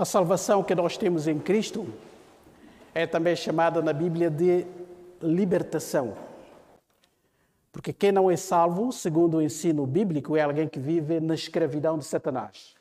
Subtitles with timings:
[0.00, 1.86] A salvação que nós temos em Cristo
[2.94, 4.64] é também chamada na Bíblia de
[5.20, 6.16] libertação.
[7.70, 11.98] Porque quem não é salvo, segundo o ensino bíblico, é alguém que vive na escravidão
[11.98, 12.74] de Satanás.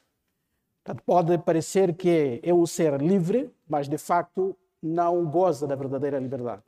[0.81, 6.19] Portanto, pode parecer que é um ser livre, mas de facto não goza da verdadeira
[6.19, 6.63] liberdade.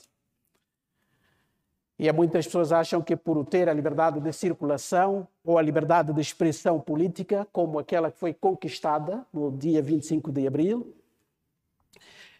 [2.01, 6.19] E muitas pessoas acham que por ter a liberdade de circulação ou a liberdade de
[6.19, 10.95] expressão política, como aquela que foi conquistada no dia 25 de abril,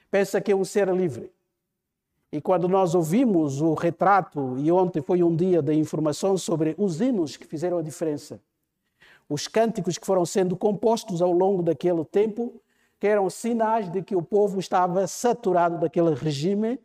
[0.09, 1.31] pensa que é um ser livre.
[2.31, 7.00] E quando nós ouvimos o retrato, e ontem foi um dia de informação sobre os
[7.00, 8.41] hinos que fizeram a diferença,
[9.30, 12.59] os cânticos que foram sendo compostos ao longo daquele tempo,
[13.00, 16.80] que eram sinais de que o povo estava saturado daquele regime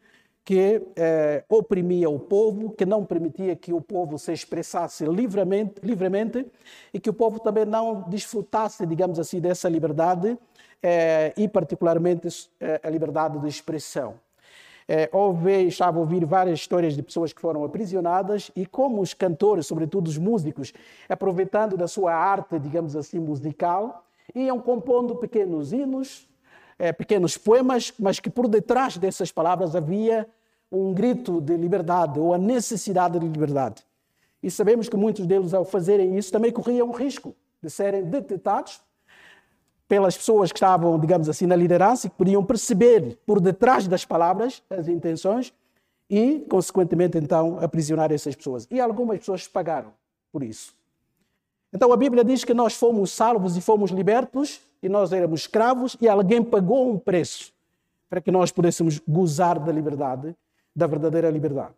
[0.46, 6.46] que eh, oprimia o povo, que não permitia que o povo se expressasse livremente, livremente
[6.95, 10.38] e que o povo também não desfrutasse, digamos assim, dessa liberdade
[10.80, 14.21] eh, e, particularmente, eh, a liberdade de expressão.
[14.87, 19.12] É, ouvi, estava a ouvir várias histórias de pessoas que foram aprisionadas e como os
[19.12, 20.73] cantores, sobretudo os músicos,
[21.09, 26.28] aproveitando da sua arte, digamos assim, musical, iam compondo pequenos hinos,
[26.79, 30.27] é, pequenos poemas, mas que por detrás dessas palavras havia
[30.71, 33.83] um grito de liberdade ou a necessidade de liberdade.
[34.43, 38.80] E sabemos que muitos deles, ao fazerem isso, também corriam o risco de serem detectados
[39.88, 44.05] pelas pessoas que estavam, digamos assim, na liderança e que podiam perceber por detrás das
[44.05, 45.52] palavras as intenções
[46.11, 48.66] e, consequentemente, então, aprisionar essas pessoas.
[48.71, 49.93] E algumas pessoas pagaram
[50.33, 50.74] por isso.
[51.73, 55.96] Então a Bíblia diz que nós fomos salvos e fomos libertos e nós éramos escravos
[56.01, 57.52] e alguém pagou um preço
[58.09, 60.35] para que nós pudéssemos gozar da liberdade,
[60.74, 61.74] da verdadeira liberdade.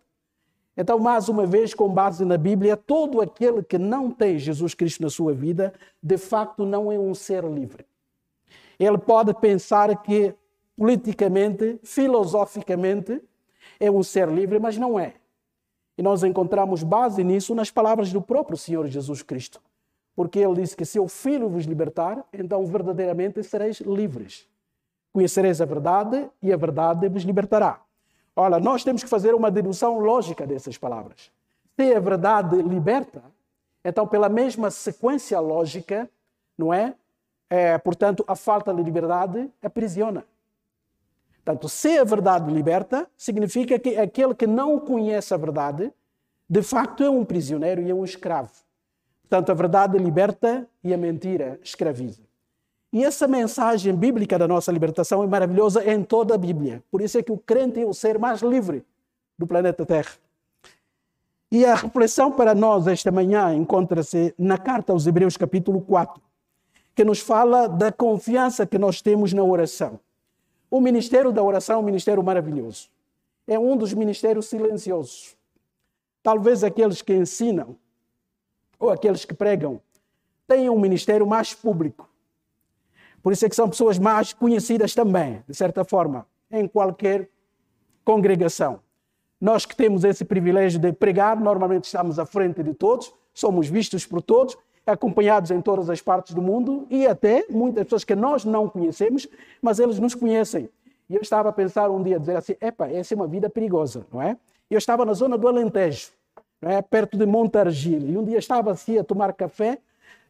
[0.77, 5.03] Então, mais uma vez, com base na Bíblia, todo aquele que não tem Jesus Cristo
[5.03, 7.85] na sua vida, de facto não é um ser livre.
[8.79, 10.35] Ele pode pensar que
[10.77, 13.21] politicamente, filosoficamente,
[13.81, 15.15] é um ser livre, mas não é.
[15.97, 19.61] E nós encontramos base nisso nas palavras do próprio Senhor Jesus Cristo.
[20.19, 24.49] Porque ele disse que se o Filho vos libertar, então verdadeiramente sereis livres.
[25.13, 27.81] Conhecereis a verdade e a verdade vos libertará.
[28.35, 31.31] Olha, nós temos que fazer uma dedução lógica dessas palavras.
[31.77, 33.23] Se a verdade liberta,
[33.85, 36.11] então pela mesma sequência lógica,
[36.59, 36.97] não é?
[37.49, 40.25] é, portanto, a falta de liberdade aprisiona.
[41.45, 45.93] Portanto, se a verdade liberta, significa que aquele que não conhece a verdade,
[46.51, 48.67] de facto é um prisioneiro e é um escravo.
[49.29, 52.23] Portanto, a verdade liberta e a mentira escraviza.
[52.91, 56.83] E essa mensagem bíblica da nossa libertação é maravilhosa em toda a Bíblia.
[56.91, 58.83] Por isso é que o crente é o ser mais livre
[59.39, 60.13] do planeta Terra.
[61.53, 66.23] E a reflexão para nós esta manhã encontra-se na carta aos Hebreus, capítulo 4
[66.99, 70.01] que nos fala da confiança que nós temos na oração.
[70.69, 72.89] O ministério da oração é um ministério maravilhoso.
[73.47, 75.37] É um dos ministérios silenciosos.
[76.25, 77.77] Talvez aqueles que ensinam
[78.79, 79.81] ou aqueles que pregam
[80.47, 82.09] tenham um ministério mais público.
[83.23, 87.29] Por isso é que são pessoas mais conhecidas também, de certa forma, em qualquer
[88.05, 88.81] congregação.
[89.41, 94.07] Nós que temos esse privilégio de pregar, normalmente estamos à frente de todos, somos vistos
[94.07, 94.57] por todos
[94.91, 99.29] acompanhados em todas as partes do mundo e até muitas pessoas que nós não conhecemos,
[99.61, 100.69] mas eles nos conhecem.
[101.09, 104.07] E eu estava a pensar um dia, dizer assim, epa, essa é uma vida perigosa,
[104.13, 104.37] não é?
[104.71, 106.11] Eu estava na zona do Alentejo,
[106.63, 106.83] é?
[106.83, 109.79] perto de Montargil, e um dia estava assim a tomar café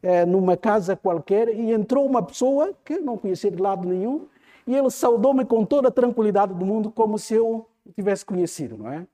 [0.01, 4.27] eh, numa casa qualquer e entrou uma pessoa que eu não conhecia de lado nenhum
[4.65, 8.91] e ele saudou-me com toda a tranquilidade do mundo como se eu tivesse conhecido, não
[8.91, 9.07] é?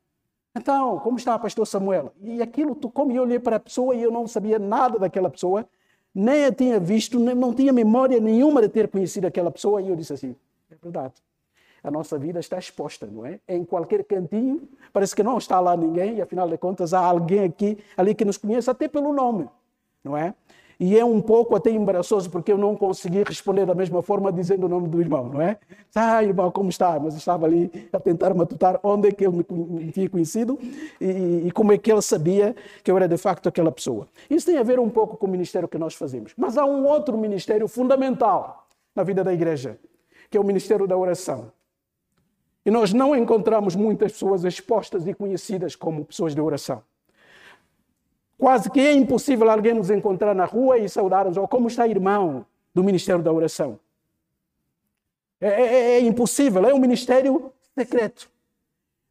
[0.57, 2.13] Então, como está, pastor Samuel?
[2.21, 5.67] E aquilo, como eu olhei para a pessoa e eu não sabia nada daquela pessoa,
[6.13, 9.89] nem a tinha visto, nem, não tinha memória nenhuma de ter conhecido aquela pessoa, e
[9.89, 10.35] eu disse assim:
[10.71, 11.13] é verdade.
[11.85, 13.39] A nossa vida está exposta, não é?
[13.47, 17.43] Em qualquer cantinho, parece que não está lá ninguém, e afinal de contas há alguém
[17.43, 19.47] aqui, ali que nos conhece até pelo nome,
[20.03, 20.33] não é?
[20.79, 24.65] E é um pouco até embaraçoso porque eu não consegui responder da mesma forma dizendo
[24.65, 25.59] o nome do irmão, não é?
[25.93, 26.99] Ah, irmão, como está?
[26.99, 30.59] Mas estava ali a tentar matutar onde é que ele me tinha conhecido
[30.99, 34.07] e, e como é que ele sabia que eu era de facto aquela pessoa.
[34.27, 36.33] Isso tem a ver um pouco com o ministério que nós fazemos.
[36.35, 39.79] Mas há um outro ministério fundamental na vida da igreja,
[40.29, 41.51] que é o ministério da oração.
[42.65, 46.81] E nós não encontramos muitas pessoas expostas e conhecidas como pessoas de oração.
[48.37, 52.45] Quase que é impossível alguém nos encontrar na rua e saudar-nos, ou como está irmão
[52.73, 53.79] do Ministério da Oração.
[55.39, 58.29] É, é, é, é impossível, é um ministério secreto,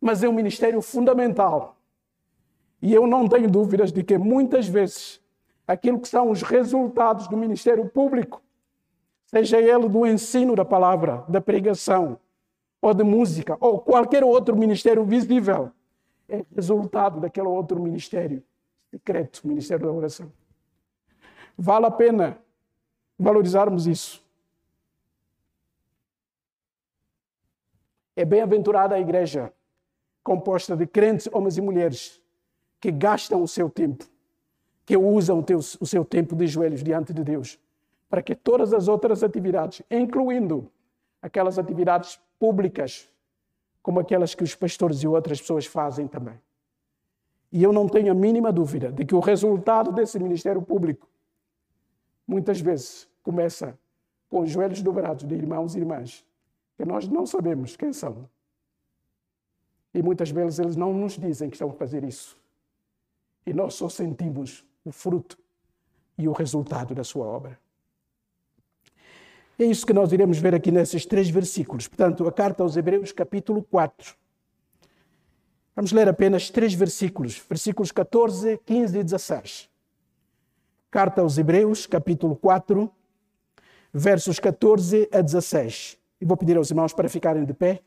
[0.00, 1.76] mas é um ministério fundamental.
[2.82, 5.20] E eu não tenho dúvidas de que muitas vezes
[5.66, 8.42] aquilo que são os resultados do ministério público
[9.26, 12.18] seja ele do ensino da palavra, da pregação,
[12.84, 15.72] ou de música, ou qualquer outro ministério visível,
[16.28, 18.44] é resultado daquele outro ministério
[18.90, 20.30] secreto, ministério da oração.
[21.56, 22.38] Vale a pena
[23.18, 24.22] valorizarmos isso.
[28.14, 29.50] É bem-aventurada a igreja
[30.22, 32.20] composta de crentes, homens e mulheres,
[32.82, 34.04] que gastam o seu tempo,
[34.84, 37.58] que usam o, o seu tempo de joelhos diante de Deus,
[38.10, 40.70] para que todas as outras atividades, incluindo
[41.22, 43.10] aquelas atividades públicas,
[43.82, 46.38] como aquelas que os pastores e outras pessoas fazem também.
[47.50, 51.08] E eu não tenho a mínima dúvida de que o resultado desse ministério público
[52.26, 53.78] muitas vezes começa
[54.28, 56.22] com os joelhos dobrados de irmãos e irmãs
[56.76, 58.28] que nós não sabemos quem são.
[59.94, 62.38] E muitas vezes eles não nos dizem que estão a fazer isso.
[63.46, 65.38] E nós só sentimos o fruto
[66.18, 67.58] e o resultado da sua obra.
[69.56, 71.86] É isso que nós iremos ver aqui nesses três versículos.
[71.86, 74.16] Portanto, a carta aos Hebreus, capítulo 4.
[75.76, 79.70] Vamos ler apenas três versículos, versículos 14, 15 e 16.
[80.90, 82.90] Carta aos Hebreus, capítulo 4,
[83.92, 85.98] versos 14 a 16.
[86.20, 87.80] E vou pedir aos irmãos para ficarem de pé,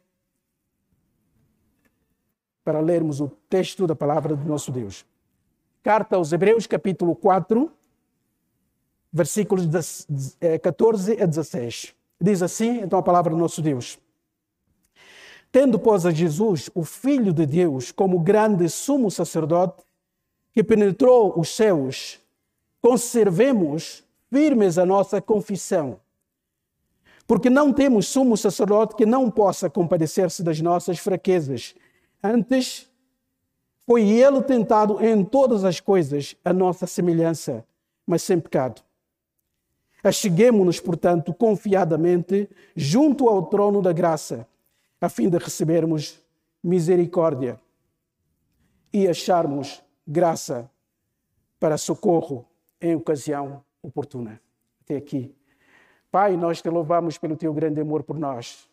[2.63, 5.05] para lermos o texto da palavra do nosso Deus.
[5.83, 7.71] Carta aos Hebreus, capítulo 4,
[9.11, 9.65] versículos
[10.61, 11.95] 14 a 16.
[12.19, 13.99] Diz assim, então, a palavra do nosso Deus.
[15.51, 19.83] Tendo, pois, a Jesus, o Filho de Deus, como grande sumo sacerdote,
[20.51, 22.19] que penetrou os céus,
[22.81, 25.99] conservemos firmes a nossa confissão.
[27.25, 31.75] Porque não temos sumo sacerdote que não possa compadecer-se das nossas fraquezas.
[32.23, 32.89] Antes,
[33.85, 37.63] foi ele tentado em todas as coisas, a nossa semelhança,
[38.05, 38.81] mas sem pecado.
[40.07, 44.47] Acheguemo-nos, portanto, confiadamente junto ao trono da graça,
[45.01, 46.17] a fim de recebermos
[46.63, 47.59] misericórdia
[48.93, 50.71] e acharmos graça
[51.59, 52.47] para socorro
[52.79, 54.39] em ocasião oportuna.
[54.81, 55.35] Até aqui.
[56.09, 58.69] Pai, nós te louvamos pelo teu grande amor por nós.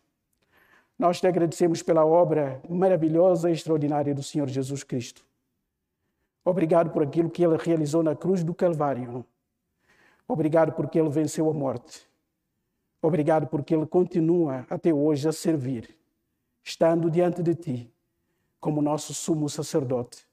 [0.96, 5.26] Nós te agradecemos pela obra maravilhosa e extraordinária do Senhor Jesus Cristo.
[6.44, 9.26] Obrigado por aquilo que ele realizou na cruz do Calvário.
[10.26, 12.08] Obrigado porque ele venceu a morte.
[13.00, 15.96] Obrigado porque ele continua até hoje a servir,
[16.62, 17.94] estando diante de ti
[18.60, 20.26] como nosso sumo sacerdote,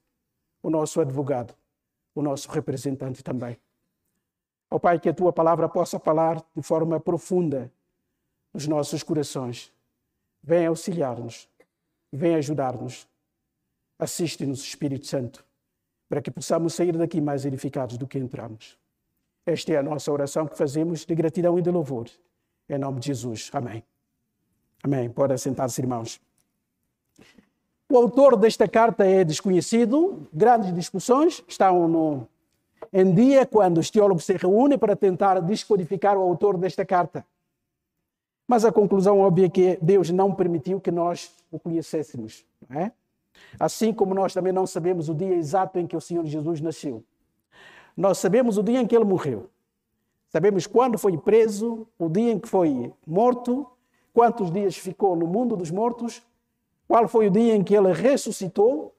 [0.63, 1.53] o nosso advogado
[2.13, 3.57] o nosso representante também.
[4.69, 7.71] Ó Pai, que a tua palavra possa falar de forma profunda
[8.53, 9.71] nos nossos corações.
[10.41, 11.49] Vem auxiliar-nos,
[12.11, 13.07] vem ajudar-nos.
[13.99, 15.45] Assiste-nos, Espírito Santo,
[16.09, 18.79] para que possamos sair daqui mais edificados do que entramos.
[19.45, 22.07] Esta é a nossa oração que fazemos de gratidão e de louvor.
[22.69, 23.49] Em nome de Jesus.
[23.53, 23.83] Amém.
[24.83, 25.09] Amém.
[25.09, 26.21] Pode sentar-se, irmãos.
[27.89, 32.27] O autor desta carta é desconhecido, grandes discussões estão no,
[32.93, 37.25] em dia quando os teólogos se reúnem para tentar descodificar o autor desta carta.
[38.47, 42.45] Mas a conclusão óbvia é que Deus não permitiu que nós o conhecêssemos.
[42.69, 42.91] É?
[43.59, 47.03] Assim como nós também não sabemos o dia exato em que o Senhor Jesus nasceu.
[47.95, 49.49] Nós sabemos o dia em que ele morreu.
[50.29, 53.67] Sabemos quando foi preso, o dia em que foi morto,
[54.13, 56.23] quantos dias ficou no mundo dos mortos
[56.91, 58.93] qual foi o dia em que ele ressuscitou,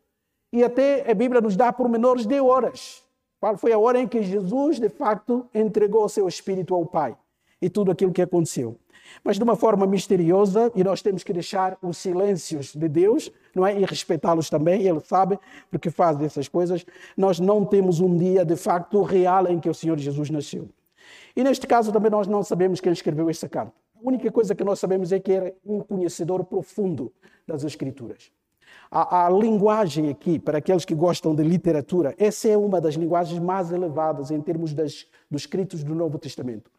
[0.50, 3.04] e até a Bíblia nos dá pormenores de horas.
[3.38, 7.14] Qual foi a hora em que Jesus, de facto, entregou o seu espírito ao Pai
[7.60, 8.78] e tudo aquilo que aconteceu.
[9.22, 13.66] Mas de uma forma misteriosa, e nós temos que deixar os silêncios de Deus, não
[13.66, 13.78] é?
[13.78, 15.38] E respeitá-los também, ele sabe
[15.70, 16.84] porque faz essas coisas.
[17.16, 20.68] Nós não temos um dia de facto real em que o Senhor Jesus nasceu.
[21.36, 23.72] E neste caso também nós não sabemos quem escreveu esta carta.
[23.94, 27.12] A única coisa que nós sabemos é que era um conhecedor profundo
[27.46, 28.32] das Escrituras.
[28.90, 33.38] A, a, linguagem aqui, para aqueles que gostam de literatura, essa é uma das linguagens
[33.38, 36.70] mais elevadas em termos das, dos escritos do Novo Testamento.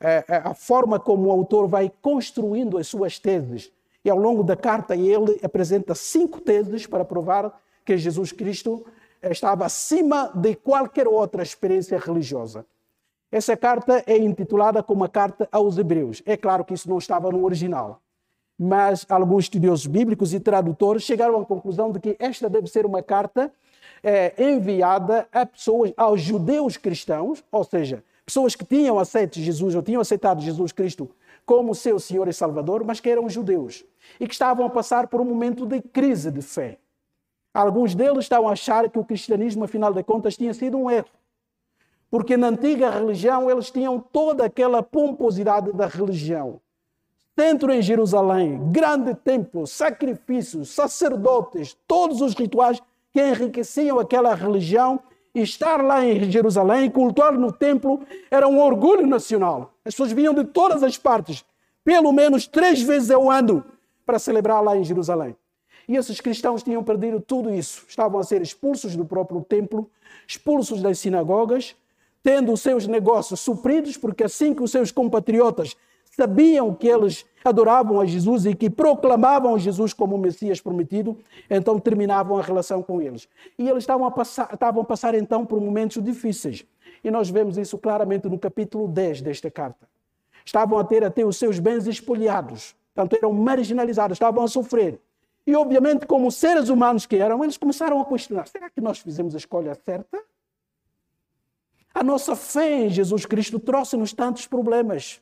[0.00, 3.72] É, é, a forma como o autor vai construindo as suas teses,
[4.04, 8.84] e ao longo da carta ele apresenta cinco teses para provar que Jesus Cristo
[9.22, 12.64] estava acima de qualquer outra experiência religiosa.
[13.30, 16.22] Essa carta é intitulada como a Carta aos Hebreus.
[16.24, 18.00] É claro que isso não estava no original,
[18.58, 23.02] mas alguns estudiosos bíblicos e tradutores chegaram à conclusão de que esta deve ser uma
[23.02, 23.52] carta
[24.02, 29.82] é, enviada a pessoas, aos judeus cristãos, ou seja, pessoas que tinham aceito Jesus ou
[29.82, 31.08] tinham aceitado Jesus Cristo
[31.46, 33.84] como seu Senhor e Salvador, mas que eram judeus
[34.18, 36.78] e que estavam a passar por um momento de crise de fé.
[37.54, 41.08] Alguns deles estavam a achar que o cristianismo, afinal de contas, tinha sido um erro
[42.10, 46.60] Porque na antiga religião eles tinham toda aquela pomposidade da religião.
[47.38, 55.00] Centro em Jerusalém, grande templo, sacrifícios, sacerdotes, todos os rituais que enriqueciam aquela religião.
[55.42, 58.00] Estar lá em Jerusalém, cultuar no templo,
[58.30, 59.74] era um orgulho nacional.
[59.84, 61.44] As pessoas vinham de todas as partes,
[61.84, 63.62] pelo menos três vezes ao ano,
[64.06, 65.36] para celebrar lá em Jerusalém.
[65.86, 67.84] E esses cristãos tinham perdido tudo isso.
[67.86, 69.90] Estavam a ser expulsos do próprio templo,
[70.26, 71.76] expulsos das sinagogas,
[72.22, 75.76] tendo os seus negócios supridos, porque assim que os seus compatriotas
[76.16, 81.18] sabiam que eles adoravam a Jesus e que proclamavam Jesus como o Messias prometido,
[81.50, 83.28] então terminavam a relação com eles.
[83.58, 86.64] E eles estavam a passar, estavam a passar então por momentos difíceis.
[87.04, 89.86] E nós vemos isso claramente no capítulo 10 desta carta.
[90.42, 94.98] Estavam a ter até os seus bens espoliados, portanto eram marginalizados, estavam a sofrer.
[95.46, 99.34] E obviamente, como seres humanos que eram, eles começaram a questionar: será que nós fizemos
[99.34, 100.18] a escolha certa?
[101.94, 105.20] A nossa fé em Jesus Cristo trouxe-nos tantos problemas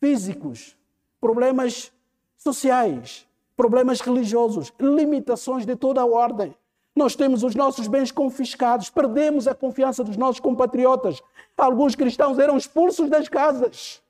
[0.00, 0.76] físicos,
[1.20, 1.92] problemas
[2.36, 6.54] sociais, problemas religiosos, limitações de toda a ordem.
[6.96, 11.22] Nós temos os nossos bens confiscados, perdemos a confiança dos nossos compatriotas.
[11.56, 14.02] Alguns cristãos eram expulsos das casas.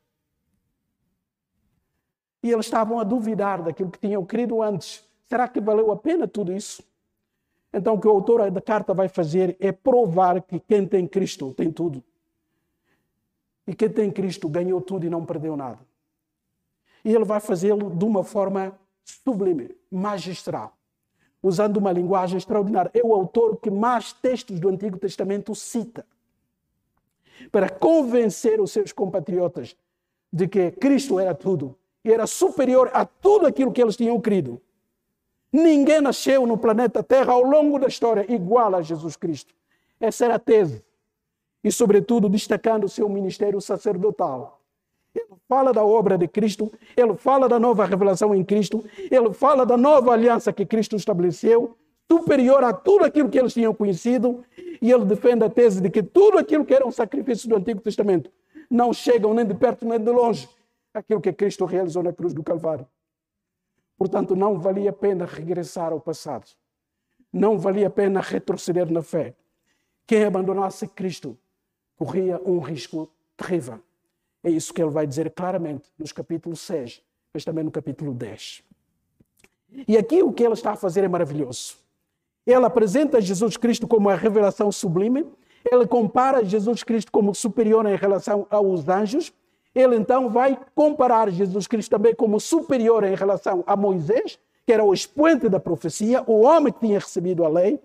[2.43, 5.05] E eles estavam a duvidar daquilo que tinham crido antes.
[5.29, 6.83] Será que valeu a pena tudo isso?
[7.73, 11.53] Então, o que o autor da carta vai fazer é provar que quem tem Cristo
[11.53, 12.03] tem tudo.
[13.71, 15.79] E quem tem Cristo ganhou tudo e não perdeu nada.
[17.05, 20.77] E ele vai fazê-lo de uma forma sublime, magistral,
[21.41, 22.91] usando uma linguagem extraordinária.
[22.93, 26.05] É o autor que mais textos do Antigo Testamento cita
[27.53, 29.77] para convencer os seus compatriotas
[30.33, 34.61] de que Cristo era tudo e era superior a tudo aquilo que eles tinham crido.
[35.53, 39.55] Ninguém nasceu no planeta Terra ao longo da história igual a Jesus Cristo.
[40.01, 40.85] Essa era a tese.
[41.63, 44.61] E, sobretudo, destacando o seu ministério sacerdotal.
[45.15, 49.67] Ele fala da obra de Cristo, ele fala da nova revelação em Cristo, ele fala
[49.67, 51.77] da nova aliança que Cristo estabeleceu,
[52.11, 54.45] superior a tudo aquilo que eles tinham conhecido,
[54.81, 58.31] e ele defende a tese de que tudo aquilo que eram sacrifícios do Antigo Testamento
[58.71, 60.49] não chegam nem de perto nem de longe
[60.95, 62.87] aquilo que Cristo realizou na cruz do Calvário.
[63.97, 66.47] Portanto, não valia a pena regressar ao passado.
[67.33, 69.37] Não valia a pena retroceder na fé.
[70.07, 71.39] Quem abandonasse Cristo
[72.01, 73.79] corria um risco terrível.
[74.43, 77.03] É isso que ele vai dizer claramente nos capítulos 6,
[77.35, 78.63] mas também no capítulo 10.
[79.87, 81.77] E aqui o que ele está a fazer é maravilhoso.
[82.47, 85.27] Ele apresenta Jesus Cristo como a revelação sublime,
[85.71, 89.31] ele compara Jesus Cristo como superior em relação aos anjos,
[89.75, 94.83] ele então vai comparar Jesus Cristo também como superior em relação a Moisés, que era
[94.83, 97.79] o expoente da profecia, o homem que tinha recebido a lei.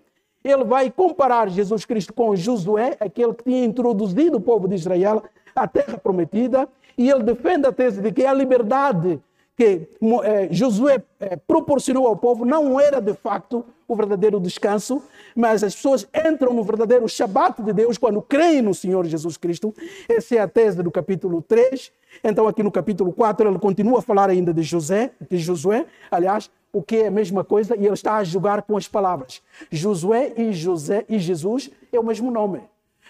[0.46, 5.24] Ele vai comparar Jesus Cristo com Josué, aquele que tinha introduzido o povo de Israel
[5.56, 9.20] à terra prometida, e ele defende a tese de que a liberdade
[9.58, 9.88] que
[10.24, 15.02] eh, Josué eh, proporcionou ao povo não era de facto o verdadeiro descanso,
[15.36, 19.74] mas as pessoas entram no verdadeiro Shabat de Deus quando creem no Senhor Jesus Cristo.
[20.08, 21.92] Essa é a tese do capítulo 3.
[22.24, 26.52] Então, aqui no capítulo 4, ele continua a falar ainda de José, de Josué, aliás,
[26.75, 29.41] o que é a mesma coisa, e ele está a julgar com as palavras.
[29.72, 32.63] Josué e José e Jesus é o mesmo nome.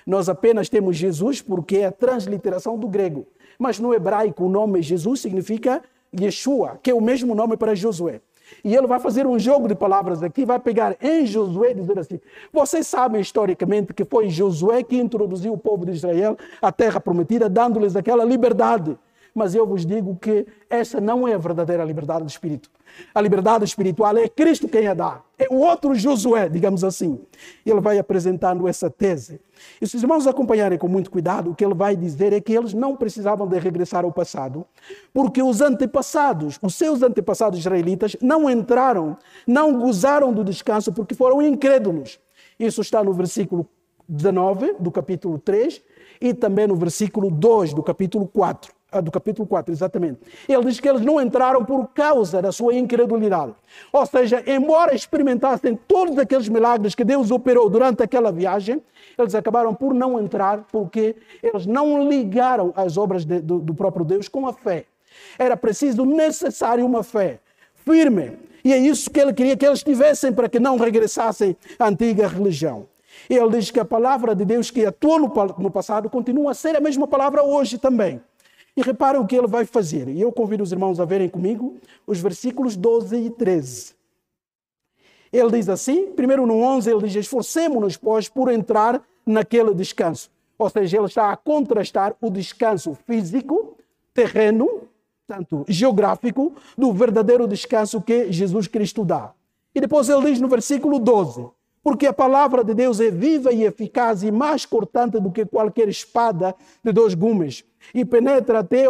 [0.05, 3.25] Nós apenas temos Jesus porque é a transliteração do grego.
[3.57, 5.81] Mas no hebraico o nome Jesus significa
[6.15, 8.21] Yeshua, que é o mesmo nome para Josué.
[8.63, 11.97] E ele vai fazer um jogo de palavras aqui, vai pegar em Josué e dizer
[11.97, 12.19] assim:
[12.53, 17.49] vocês sabem historicamente que foi Josué que introduziu o povo de Israel à terra prometida,
[17.49, 18.95] dando-lhes aquela liberdade
[19.35, 22.69] mas eu vos digo que essa não é a verdadeira liberdade de espírito.
[23.13, 25.21] A liberdade espiritual é Cristo quem a dá.
[25.37, 27.19] É o outro Josué, digamos assim.
[27.65, 29.41] Ele vai apresentando essa tese.
[29.81, 32.53] E se os irmãos acompanharem com muito cuidado, o que ele vai dizer é que
[32.53, 34.65] eles não precisavam de regressar ao passado,
[35.13, 41.41] porque os antepassados, os seus antepassados israelitas, não entraram, não gozaram do descanso porque foram
[41.41, 42.17] incrédulos.
[42.57, 43.67] Isso está no versículo
[44.07, 45.81] 19 do capítulo 3
[46.21, 50.19] e também no versículo 2 do capítulo 4 do capítulo 4, exatamente.
[50.47, 53.53] Ele diz que eles não entraram por causa da sua incredulidade.
[53.91, 58.81] Ou seja, embora experimentassem todos aqueles milagres que Deus operou durante aquela viagem,
[59.17, 64.05] eles acabaram por não entrar porque eles não ligaram as obras de, do, do próprio
[64.05, 64.85] Deus com a fé.
[65.37, 67.39] Era preciso, necessário, uma fé
[67.85, 68.37] firme.
[68.63, 72.27] E é isso que ele queria que eles tivessem para que não regressassem à antiga
[72.27, 72.87] religião.
[73.29, 76.75] Ele diz que a palavra de Deus que atuou no, no passado continua a ser
[76.75, 78.21] a mesma palavra hoje também.
[78.75, 80.07] E reparem o que ele vai fazer.
[80.09, 83.95] E eu convido os irmãos a verem comigo os versículos 12 e 13.
[85.31, 90.29] Ele diz assim, primeiro no 11, ele diz: Esforcemos-nos, pois, por entrar naquele descanso.
[90.57, 93.75] Ou seja, ele está a contrastar o descanso físico,
[94.13, 94.83] terreno,
[95.27, 99.33] tanto geográfico, do verdadeiro descanso que Jesus Cristo dá.
[99.73, 101.45] E depois ele diz no versículo 12:
[101.83, 105.89] Porque a palavra de Deus é viva e eficaz e mais cortante do que qualquer
[105.89, 108.85] espada de dois gumes, e penetra até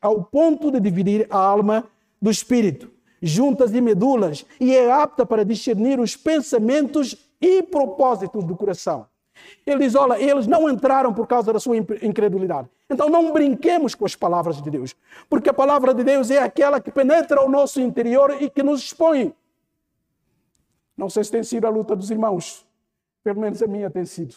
[0.00, 1.84] ao ponto de dividir a alma
[2.20, 8.56] do espírito, juntas e medulas, e é apta para discernir os pensamentos e propósitos do
[8.56, 9.06] coração.
[9.66, 12.68] Ele diz: Olha, eles não entraram por causa da sua incredulidade.
[12.88, 14.94] Então não brinquemos com as palavras de Deus,
[15.28, 18.82] porque a palavra de Deus é aquela que penetra o nosso interior e que nos
[18.82, 19.34] expõe.
[20.96, 22.64] Não sei se tem sido a luta dos irmãos,
[23.22, 24.36] pelo menos a minha tem sido.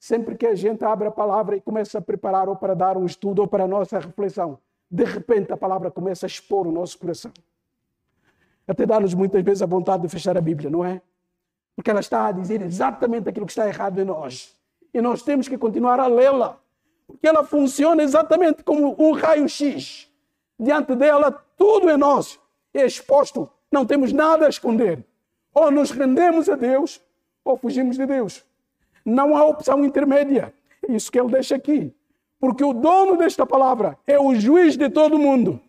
[0.00, 3.04] Sempre que a gente abre a palavra e começa a preparar ou para dar um
[3.04, 4.58] estudo ou para a nossa reflexão,
[4.90, 7.30] de repente a palavra começa a expor o nosso coração.
[8.66, 11.02] Até dá-nos muitas vezes a vontade de fechar a Bíblia, não é?
[11.76, 14.56] Porque ela está a dizer exatamente aquilo que está errado em nós.
[14.94, 16.58] E nós temos que continuar a lê-la.
[17.06, 20.10] Porque ela funciona exatamente como um raio-x.
[20.58, 22.40] Diante dela, tudo é nosso.
[22.72, 23.50] É exposto.
[23.70, 25.04] Não temos nada a esconder.
[25.52, 27.02] Ou nos rendemos a Deus,
[27.44, 28.48] ou fugimos de Deus.
[29.04, 30.52] Não há opção intermédia.
[30.86, 31.94] É isso que ele deixa aqui.
[32.38, 35.60] Porque o dono desta palavra é o juiz de todo mundo,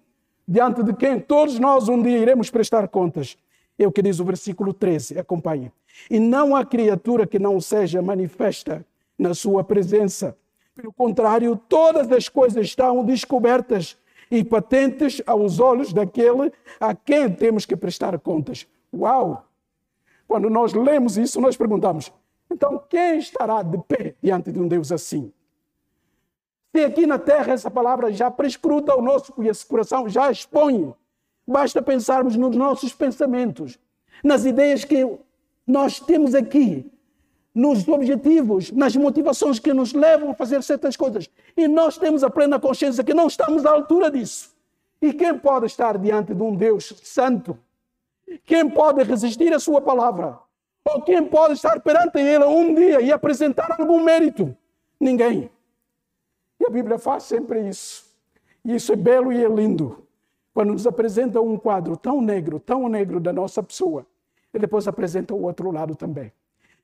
[0.48, 3.38] diante de quem todos nós um dia iremos prestar contas.
[3.78, 5.72] É o que diz o versículo 13, acompanhe.
[6.10, 8.86] E não há criatura que não seja manifesta
[9.18, 10.38] na sua presença.
[10.76, 13.98] Pelo contrário, todas as coisas estão descobertas
[14.30, 18.66] e patentes aos olhos daquele a quem temos que prestar contas.
[18.94, 19.46] Uau!
[20.28, 22.12] Quando nós lemos isso, nós perguntamos:
[22.52, 25.32] então quem estará de pé diante de um Deus assim?
[26.74, 29.34] Se aqui na terra essa palavra já prescruta o nosso
[29.68, 30.94] coração, já expõe,
[31.46, 33.78] basta pensarmos nos nossos pensamentos,
[34.24, 35.06] nas ideias que
[35.68, 36.90] nós temos aqui,
[37.54, 41.30] nos objetivos, nas motivações que nos levam a fazer certas coisas.
[41.58, 44.56] E nós temos a plena consciência que não estamos à altura disso.
[45.02, 47.58] E quem pode estar diante de um Deus santo?
[48.46, 50.40] Quem pode resistir à sua palavra?
[50.86, 54.56] Ou quem pode estar perante ele um dia e apresentar algum mérito?
[55.00, 55.50] Ninguém.
[56.60, 58.06] E a Bíblia faz sempre isso.
[58.64, 60.06] E isso é belo e é lindo.
[60.54, 64.06] Quando nos apresenta um quadro tão negro, tão negro da nossa pessoa,
[64.54, 66.32] e depois apresenta o outro lado também.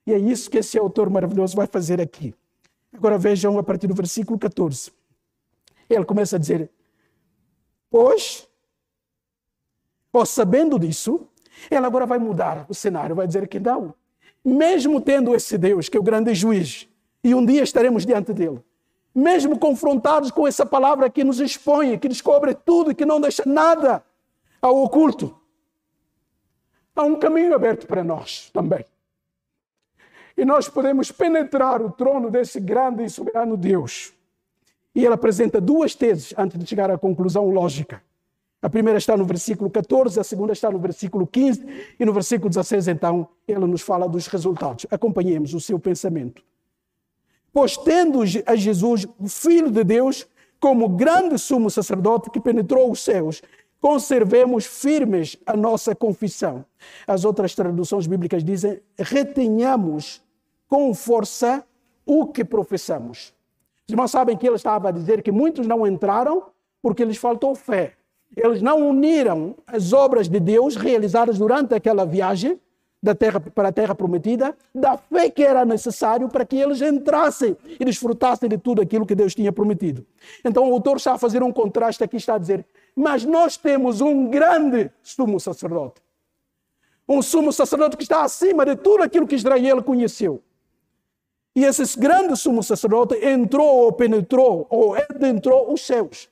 [0.05, 2.33] E é isso que esse autor maravilhoso vai fazer aqui.
[2.93, 4.91] Agora vejam a partir do versículo 14.
[5.89, 6.71] Ele começa a dizer:
[7.89, 8.47] Pois,
[10.11, 11.27] ou sabendo disso,
[11.69, 13.93] ele agora vai mudar o cenário, vai dizer que não.
[14.43, 16.87] Mesmo tendo esse Deus, que é o grande juiz,
[17.23, 18.63] e um dia estaremos diante dele,
[19.13, 23.43] mesmo confrontados com essa palavra que nos expõe, que descobre tudo e que não deixa
[23.45, 24.03] nada
[24.61, 25.35] ao oculto,
[26.95, 28.85] há um caminho aberto para nós também.
[30.37, 34.13] E nós podemos penetrar o trono desse grande e soberano Deus.
[34.93, 38.03] E ele apresenta duas teses antes de chegar à conclusão lógica.
[38.61, 41.65] A primeira está no versículo 14, a segunda está no versículo 15
[41.99, 44.85] e no versículo 16, então, ele nos fala dos resultados.
[44.89, 46.43] Acompanhemos o seu pensamento.
[47.53, 50.27] Pois tendo a Jesus, o Filho de Deus,
[50.59, 53.41] como grande sumo sacerdote que penetrou os céus,
[53.79, 56.65] conservemos firmes a nossa confissão.
[57.05, 60.23] As outras traduções bíblicas dizem: retenhamos
[60.67, 61.63] com força
[62.05, 63.33] o que professamos.
[63.87, 66.47] Os irmãos sabem que ele estava a dizer que muitos não entraram
[66.81, 67.96] porque lhes faltou fé.
[68.35, 72.59] Eles não uniram as obras de Deus realizadas durante aquela viagem
[73.01, 77.55] da terra para a terra prometida, da fé que era necessário para que eles entrassem
[77.79, 80.05] e desfrutassem de tudo aquilo que Deus tinha prometido.
[80.43, 84.01] Então o autor está a fazer um contraste aqui, está a dizer: mas nós temos
[84.01, 86.01] um grande sumo sacerdote.
[87.07, 90.41] Um sumo sacerdote que está acima de tudo aquilo que Israel conheceu.
[91.55, 96.29] E esse grande sumo sacerdote entrou ou penetrou ou adentrou os céus.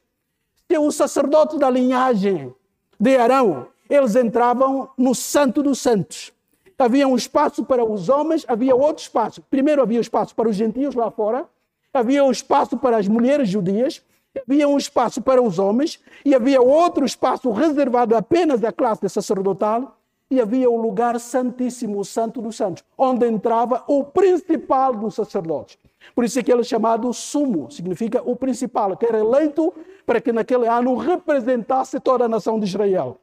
[0.68, 2.54] E o sacerdote da linhagem
[3.00, 6.34] de Arão, eles entravam no Santo dos Santos.
[6.78, 9.44] Havia um espaço para os homens, havia outro espaço.
[9.50, 11.46] Primeiro havia espaço para os gentios lá fora,
[11.94, 14.02] havia um espaço para as mulheres judias,
[14.36, 19.98] havia um espaço para os homens e havia outro espaço reservado apenas à classe sacerdotal
[20.30, 25.78] e havia o lugar santíssimo, o Santo dos Santos, onde entrava o principal dos sacerdotes.
[26.14, 29.74] Por isso é que ele é chamado sumo, significa o principal, que era eleito
[30.06, 33.18] para que naquele ano representasse toda a nação de Israel.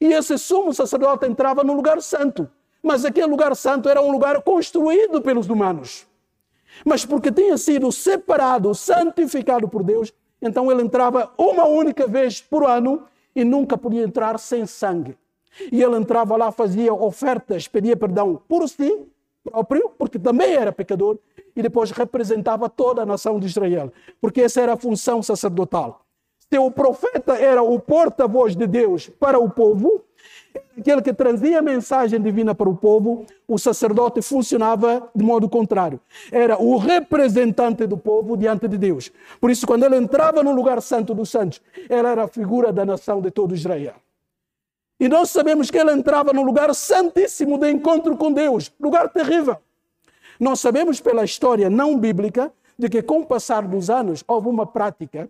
[0.00, 2.48] E esse sumo sacerdote entrava no lugar santo,
[2.82, 6.06] mas aquele lugar santo era um lugar construído pelos humanos.
[6.84, 12.64] Mas porque tinha sido separado, santificado por Deus, então ele entrava uma única vez por
[12.64, 13.02] ano
[13.34, 15.16] e nunca podia entrar sem sangue.
[15.72, 19.06] E ele entrava lá, fazia ofertas, pedia perdão por si,
[19.42, 21.18] próprio, porque também era pecador,
[21.56, 26.04] e depois representava toda a nação de Israel, porque essa era a função sacerdotal.
[26.50, 30.02] Se o profeta era o porta-voz de Deus para o povo,
[30.78, 36.00] aquele que trazia a mensagem divina para o povo, o sacerdote funcionava de modo contrário.
[36.32, 39.12] Era o representante do povo diante de Deus.
[39.38, 42.86] Por isso, quando ele entrava no lugar santo dos santos, ele era a figura da
[42.86, 43.94] nação de todo Israel.
[44.98, 49.58] E nós sabemos que ele entrava no lugar santíssimo de encontro com Deus, lugar terrível.
[50.40, 54.64] Nós sabemos pela história não bíblica de que com o passar dos anos houve uma
[54.64, 55.28] prática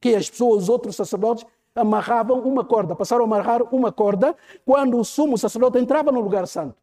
[0.00, 4.34] que as pessoas, os outros sacerdotes, amarravam uma corda, passaram a amarrar uma corda
[4.64, 6.74] quando o sumo sacerdote entrava no lugar santo.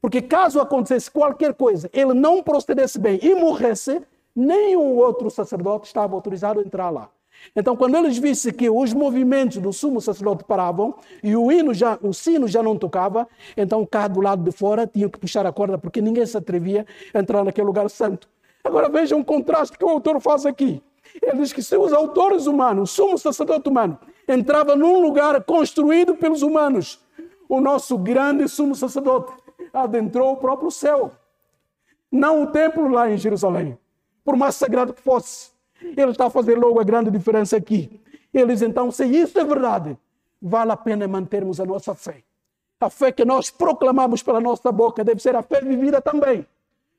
[0.00, 4.02] Porque caso acontecesse qualquer coisa, ele não procedesse bem e morresse,
[4.36, 7.08] nenhum outro sacerdote estava autorizado a entrar lá.
[7.54, 11.98] Então, quando eles vissem que os movimentos do sumo sacerdote paravam e o, hino já,
[12.02, 15.52] o sino já não tocava, então cá do lado de fora tinham que puxar a
[15.52, 18.28] corda porque ninguém se atrevia a entrar naquele lugar santo.
[18.62, 20.82] Agora vejam o contraste que o autor faz aqui.
[21.22, 26.16] Ele diz que se os autores humanos, o sumo sacerdote humano, entrava num lugar construído
[26.16, 27.00] pelos humanos,
[27.48, 29.32] o nosso grande sumo sacerdote
[29.72, 31.12] adentrou o próprio céu.
[32.10, 33.78] Não o templo lá em Jerusalém,
[34.24, 35.52] por mais sagrado que fosse.
[35.80, 38.00] Ele está a fazer logo a grande diferença aqui.
[38.32, 39.98] Eles então, se isso é verdade,
[40.40, 42.22] vale a pena mantermos a nossa fé.
[42.80, 46.46] A fé que nós proclamamos pela nossa boca deve ser a fé vivida também.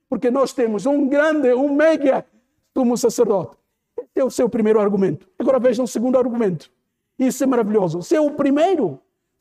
[0.09, 2.25] Porque nós temos um grande, um mega
[2.73, 3.57] sumo sacerdote.
[4.15, 5.27] É o seu primeiro argumento.
[5.37, 6.71] Agora vejam o segundo argumento.
[7.19, 7.99] Isso é maravilhoso.
[7.99, 8.99] O seu primeiro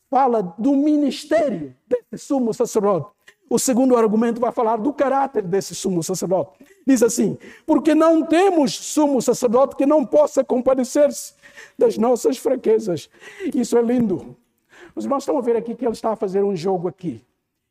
[0.09, 3.07] fala do ministério desse sumo sacerdote.
[3.49, 6.65] O segundo argumento vai falar do caráter desse sumo sacerdote.
[6.85, 11.33] Diz assim: porque não temos sumo sacerdote que não possa compadecer-se
[11.77, 13.09] das nossas fraquezas.
[13.53, 14.35] Isso é lindo.
[14.95, 17.23] Os irmãos estão a ver aqui que ele está a fazer um jogo aqui.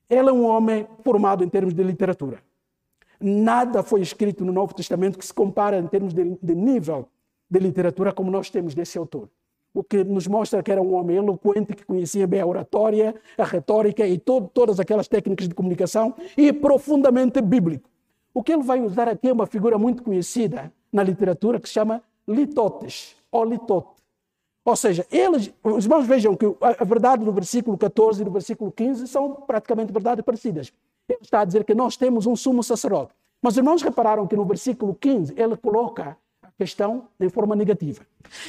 [0.08, 2.40] Ele é um homem formado em termos de literatura.
[3.20, 7.08] Nada foi escrito no Novo Testamento que se compara em termos de, de nível
[7.48, 9.28] de literatura como nós temos desse autor
[9.74, 13.44] o que nos mostra que era um homem eloquente, que conhecia bem a oratória, a
[13.44, 17.90] retórica e todo, todas aquelas técnicas de comunicação e profundamente bíblico.
[18.32, 21.74] O que ele vai usar aqui é uma figura muito conhecida na literatura que se
[21.74, 23.88] chama litotes, ou litote.
[24.64, 28.70] Ou seja, eles, os irmãos vejam que a verdade do versículo 14 e do versículo
[28.70, 30.72] 15 são praticamente verdades parecidas.
[31.08, 33.12] Ele está a dizer que nós temos um sumo sacerdote.
[33.42, 36.16] Mas os irmãos repararam que no versículo 15 ele coloca
[36.56, 38.06] questão de forma negativa.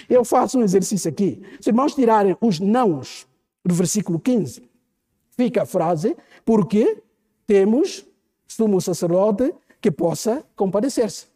[0.10, 1.42] Eu faço um exercício aqui.
[1.60, 3.28] Se irmãos tirarem os nãos
[3.64, 4.70] do versículo 15,
[5.32, 6.16] fica a frase,
[6.46, 7.02] porque
[7.46, 8.06] temos
[8.48, 11.28] sumo sacerdote que possa compadecer-se.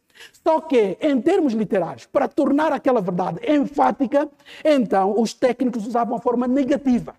[0.43, 4.29] Só que, em termos literários, para tornar aquela verdade enfática,
[4.63, 7.15] então os técnicos usavam a forma negativa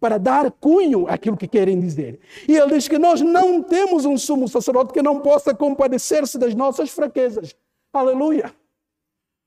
[0.00, 2.20] para dar cunho àquilo que querem dizer.
[2.46, 6.54] E ele diz que nós não temos um sumo sacerdote que não possa compadecer-se das
[6.54, 7.56] nossas fraquezas.
[7.92, 8.54] Aleluia!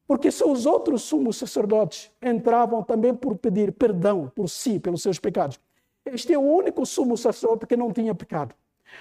[0.08, 5.20] Porque se os outros sumos sacerdotes entravam também por pedir perdão por si, pelos seus
[5.20, 5.60] pecados,
[6.04, 8.56] este é o único sumo sacerdote que não tinha pecado.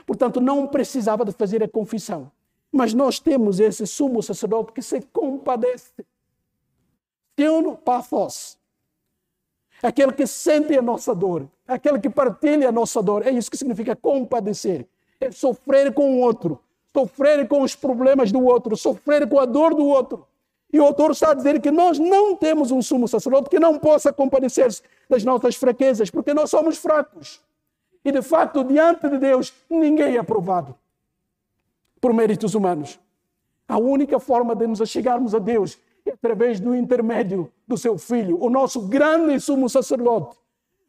[0.05, 2.31] Portanto, não precisava de fazer a confissão.
[2.71, 6.05] Mas nós temos esse sumo sacerdote que se compadece.
[7.35, 8.58] Teuno pathos.
[9.83, 11.49] Aquele que sente a nossa dor.
[11.67, 13.27] Aquele que partilha a nossa dor.
[13.27, 14.87] É isso que significa compadecer.
[15.21, 16.61] É sofrer com o outro.
[16.93, 18.77] Sofrer com os problemas do outro.
[18.77, 20.27] Sofrer com a dor do outro.
[20.73, 23.79] E o autor está a dizer que nós não temos um sumo sacerdote que não
[23.79, 27.41] possa compadecer-se das nossas fraquezas, porque nós somos fracos.
[28.05, 30.75] E de facto, diante de Deus, ninguém é aprovado
[32.01, 33.01] por méritos humanos.
[33.67, 38.43] A única forma de nos achegarmos a Deus é através do intermédio do seu Filho,
[38.43, 40.37] o nosso grande sumo sacerdote,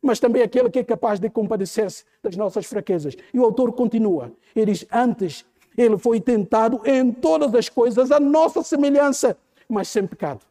[0.02, 3.16] mas também aquele que é capaz de compadecer-se das nossas fraquezas.
[3.34, 5.46] E o autor continua: ele diz, antes
[5.78, 9.38] ele foi tentado em todas as coisas a nossa semelhança
[9.70, 10.42] mas sem pecado.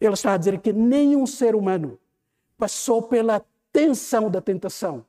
[0.00, 1.98] Ele está a dizer que nenhum ser humano
[2.56, 5.04] passou pela tensão da tentação,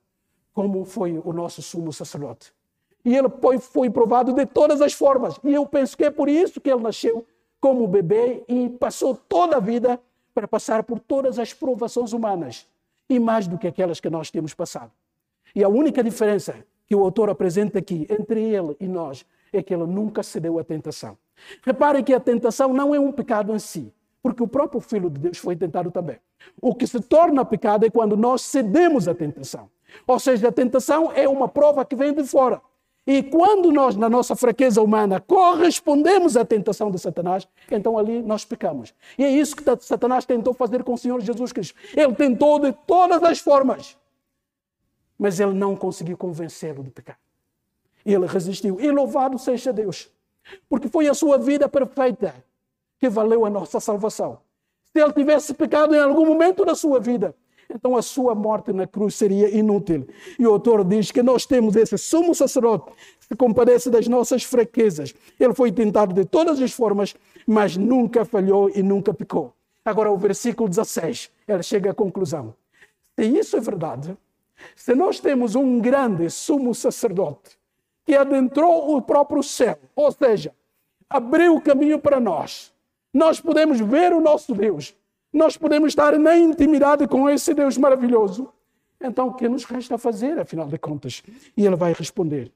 [0.53, 2.51] como foi o nosso sumo sacerdote.
[3.05, 5.39] E ele foi, foi provado de todas as formas.
[5.43, 7.25] E eu penso que é por isso que ele nasceu
[7.61, 10.01] como bebê e passou toda a vida
[10.37, 12.67] para passar por todas as provações humanas,
[13.09, 14.91] e mais do que aquelas que nós temos passado.
[15.55, 19.73] E a única diferença que o autor apresenta aqui entre ele e nós é que
[19.73, 21.17] ele nunca cedeu à tentação.
[21.63, 25.19] Reparem que a tentação não é um pecado em si, porque o próprio Filho de
[25.19, 26.17] Deus foi tentado também.
[26.61, 29.71] O que se torna pecado é quando nós cedemos à tentação.
[30.05, 32.61] Ou seja, a tentação é uma prova que vem de fora.
[33.07, 38.43] E quando nós, na nossa fraqueza humana, correspondemos à tentação de Satanás, então ali nós
[38.43, 38.93] pecamos.
[39.17, 41.73] E é isso que Satanás tentou fazer com o Senhor Jesus Cristo.
[41.95, 43.97] Ele tentou de todas as formas,
[45.17, 47.17] mas ele não conseguiu convencê-lo de pecar.
[48.05, 48.77] Ele resistiu.
[48.81, 50.09] E louvado seja Deus,
[50.69, 52.35] porque foi a sua vida perfeita
[52.99, 54.39] que valeu a nossa salvação.
[54.91, 57.33] Se ele tivesse pecado em algum momento da sua vida,
[57.73, 60.07] então a sua morte na cruz seria inútil.
[60.39, 62.91] E o autor diz que nós temos esse sumo sacerdote
[63.27, 65.13] que compadece das nossas fraquezas.
[65.39, 69.53] Ele foi tentado de todas as formas, mas nunca falhou e nunca pecou.
[69.83, 72.53] Agora, o versículo 16, ele chega à conclusão.
[73.17, 74.17] Se isso é verdade,
[74.75, 77.57] se nós temos um grande sumo sacerdote
[78.05, 80.53] que adentrou o próprio céu, ou seja,
[81.09, 82.73] abriu o caminho para nós,
[83.13, 84.95] nós podemos ver o nosso Deus,
[85.37, 88.51] nós podemos estar na intimidade com esse Deus maravilhoso.
[88.99, 91.23] Então, o que nos resta fazer, afinal de contas?
[91.55, 92.51] E ele vai responder.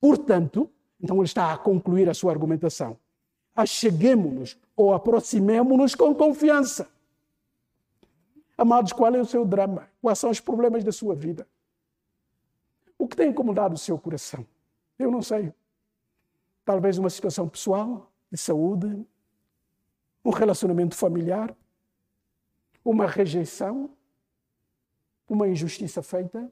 [0.00, 2.96] Portanto, então ele está a concluir a sua argumentação.
[3.54, 6.88] Acheguemos-nos ou aproximemos-nos com confiança.
[8.56, 9.88] Amados, qual é o seu drama?
[10.02, 11.46] Quais são os problemas da sua vida?
[12.98, 14.44] O que tem incomodado o seu coração?
[14.98, 15.52] Eu não sei.
[16.64, 19.06] Talvez uma situação pessoal, de saúde,
[20.24, 21.56] um relacionamento familiar,
[22.88, 23.90] uma rejeição,
[25.28, 26.50] uma injustiça feita,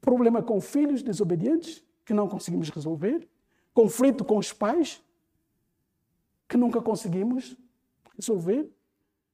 [0.00, 3.28] problema com filhos desobedientes que não conseguimos resolver,
[3.74, 5.02] conflito com os pais
[6.48, 7.56] que nunca conseguimos
[8.16, 8.70] resolver.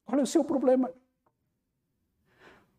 [0.06, 0.90] Qual é o seu problema?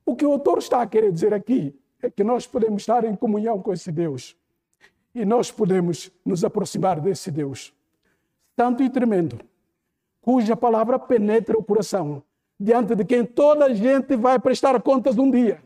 [0.04, 3.16] O que o autor está a querer dizer aqui é que nós podemos estar em
[3.16, 4.36] comunhão com esse Deus
[5.14, 7.72] e nós podemos nos aproximar desse Deus,
[8.56, 9.40] santo e tremendo,
[10.22, 12.24] cuja palavra penetra o coração,
[12.60, 15.62] diante de quem toda a gente vai prestar contas um dia.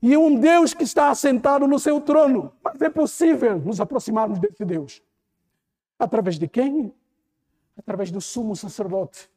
[0.00, 2.52] E um Deus que está assentado no seu trono.
[2.62, 5.02] Mas é possível nos aproximarmos desse Deus.
[5.98, 6.92] Através de quem?
[7.76, 9.28] Através do sumo sacerdote.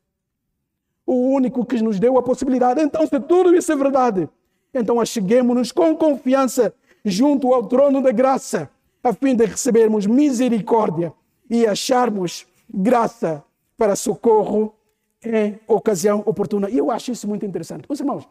[1.06, 2.82] O único que nos deu a possibilidade.
[2.82, 4.30] Então, se tudo isso é verdade,
[4.74, 8.70] então acheguemos-nos com confiança junto ao trono da graça,
[9.04, 11.12] a fim de recebermos misericórdia
[11.50, 13.44] e acharmos graça
[13.82, 14.76] para socorro
[15.24, 16.70] em ocasião oportuna.
[16.70, 17.84] E eu acho isso muito interessante.
[17.90, 18.30] Os irmãos,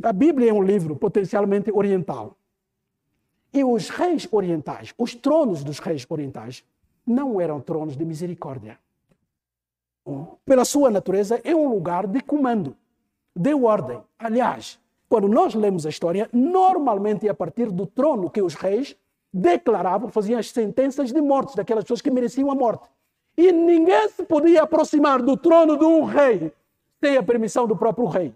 [0.00, 2.36] a Bíblia é um livro potencialmente oriental.
[3.52, 6.64] E os reis orientais, os tronos dos reis orientais,
[7.04, 8.78] não eram tronos de misericórdia.
[10.44, 12.76] Pela sua natureza, é um lugar de comando,
[13.34, 14.00] de ordem.
[14.16, 18.94] Aliás, quando nós lemos a história, normalmente é a partir do trono que os reis
[19.34, 22.88] declaravam, faziam as sentenças de morte daquelas pessoas que mereciam a morte.
[23.36, 26.52] E ninguém se podia aproximar do trono de um rei
[27.00, 28.34] sem a permissão do próprio rei.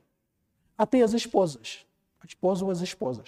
[0.77, 1.87] Até as esposas.
[2.21, 3.27] A esposa ou as esposas.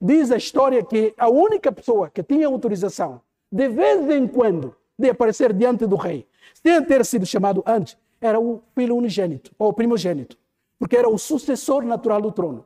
[0.00, 3.20] Diz a história que a única pessoa que tinha autorização,
[3.52, 8.40] de vez em quando, de aparecer diante do rei, sem ter sido chamado antes, era
[8.40, 10.36] o filho unigênito, ou primogênito,
[10.78, 12.64] porque era o sucessor natural do trono.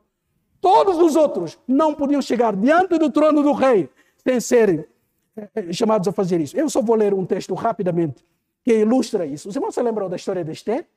[0.59, 4.85] Todos os outros não podiam chegar diante do trono do rei sem serem
[5.37, 6.57] eh, eh, chamados a fazer isso.
[6.57, 8.23] Eu só vou ler um texto rapidamente
[8.65, 9.47] que ilustra isso.
[9.47, 10.87] Os irmãos se lembram da história de Esther?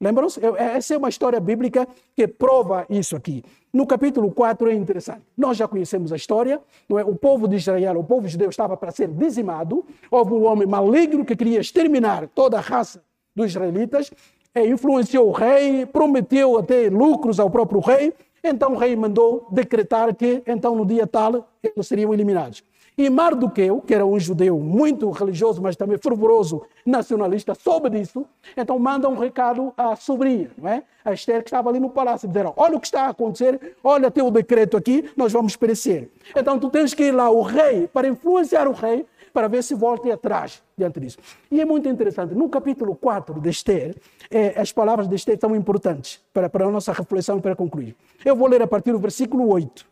[0.00, 0.40] Lembram-se?
[0.56, 3.42] Essa é uma história bíblica que prova isso aqui.
[3.72, 5.22] No capítulo 4 é interessante.
[5.36, 6.62] Nós já conhecemos a história.
[6.88, 7.04] É?
[7.04, 9.84] O povo de Israel, o povo judeu estava para ser dizimado.
[10.10, 13.02] Houve um homem maligno que queria exterminar toda a raça
[13.34, 14.10] dos israelitas.
[14.54, 18.14] E influenciou o rei, prometeu até lucros ao próprio rei.
[18.42, 22.64] Então o rei mandou decretar que, então, no dia tal, eles seriam eliminados.
[23.00, 28.78] E Mardoqueu, que era um judeu muito religioso, mas também fervoroso nacionalista, soube disso, então
[28.78, 30.82] manda um recado à sobrinha, não é?
[31.02, 34.10] a Esther, que estava ali no palácio, dizer: Olha o que está a acontecer, olha
[34.10, 36.10] teu decreto aqui, nós vamos perecer.
[36.36, 39.74] Então tu tens que ir lá, o rei, para influenciar o rei, para ver se
[39.74, 41.16] volta atrás diante disso.
[41.50, 43.96] E é muito interessante, no capítulo 4 de Esther,
[44.30, 47.96] é, as palavras de Esther são importantes para, para a nossa reflexão e para concluir.
[48.22, 49.88] Eu vou ler a partir do versículo 8.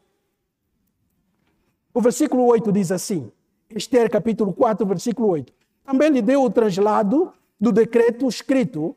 [1.98, 3.28] O versículo 8 diz assim,
[3.74, 5.52] Esther capítulo 4, versículo 8.
[5.84, 8.94] Também lhe deu o translado do decreto escrito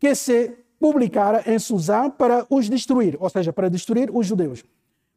[0.00, 4.64] que se publicara em Suzã para os destruir, ou seja, para destruir os judeus.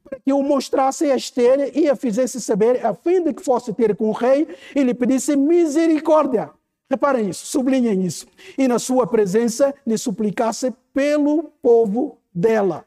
[0.04, 3.74] Para que o mostrasse a Esther e a fizesse saber, a fim de que fosse
[3.74, 6.52] ter com o rei e lhe pedisse misericórdia.
[6.88, 8.28] Reparem isso, sublinhem isso.
[8.56, 12.86] E na sua presença lhe suplicasse pelo povo dela.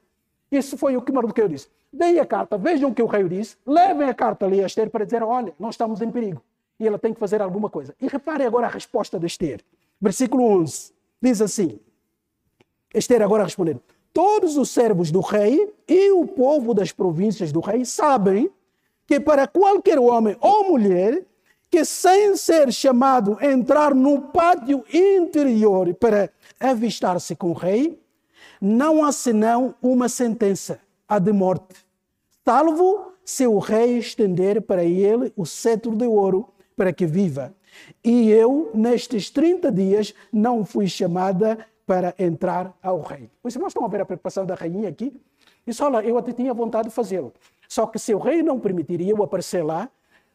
[0.53, 1.67] Isso foi o que Mardoqueu disse.
[1.97, 4.91] Deem a carta, vejam o que o rei disse, levem a carta ali a Esther
[4.91, 6.43] para dizer: olha, nós estamos em perigo
[6.79, 7.95] e ela tem que fazer alguma coisa.
[7.99, 9.63] E reparem agora a resposta de Esther.
[9.99, 11.81] Versículo 11 diz assim:
[12.95, 13.81] Esther agora respondendo:
[14.13, 18.51] Todos os servos do rei e o povo das províncias do rei sabem
[19.07, 21.25] que para qualquer homem ou mulher
[21.71, 26.31] que sem ser chamado entrar no pátio interior para
[26.61, 27.99] avistar-se com o rei,
[28.61, 30.79] não há senão uma sentença,
[31.09, 31.86] a de morte
[32.47, 37.53] salvo seu rei estender para ele o cetro de ouro para que viva.
[38.05, 43.29] E eu, nestes 30 dias, não fui chamada para entrar ao rei.
[43.43, 45.13] Os irmãos estão a ver a preocupação da rainha aqui?
[45.67, 47.33] Disse, olha, eu até tinha vontade de fazê-lo.
[47.69, 49.91] Só que se o rei não permitiria eu aparecer lá,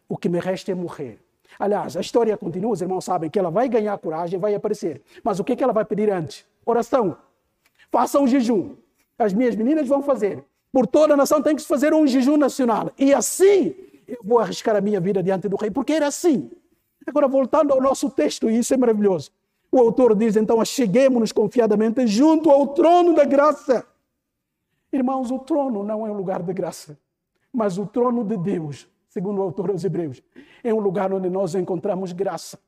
[0.10, 1.18] o que me resta é morrer.
[1.58, 5.02] Aliás, a história continua, os irmãos sabem que ela vai ganhar coragem, vai aparecer.
[5.24, 6.46] Mas o que, é que ela vai pedir antes?
[6.66, 7.16] Oração.
[7.90, 8.76] Faça um jejum.
[9.18, 10.44] As minhas meninas vão fazer.
[10.72, 12.92] Por toda a nação tem que se fazer um jejum nacional.
[12.98, 13.76] E assim
[14.08, 16.52] eu vou arriscar a minha vida diante do rei, porque era assim.
[17.08, 19.32] Agora, voltando ao nosso texto, isso é maravilhoso.
[19.72, 23.86] O autor diz então: Acheguemos-nos confiadamente junto ao trono da graça.
[24.92, 26.98] Irmãos, o trono não é um lugar de graça,
[27.54, 30.22] mas o trono de Deus, segundo o autor aos Hebreus,
[30.62, 32.60] é um lugar onde nós encontramos graça.